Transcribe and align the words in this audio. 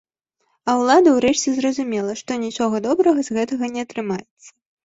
А 0.71 0.73
ўлада 0.83 1.09
ўрэшце 1.17 1.53
зразумела, 1.59 2.17
што 2.23 2.39
нічога 2.47 2.75
добрага 2.89 3.19
з 3.29 3.39
гэтага 3.39 3.73
не 3.77 3.81
атрымаецца. 3.89 4.49